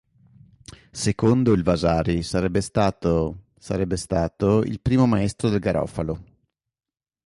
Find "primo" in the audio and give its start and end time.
4.79-5.05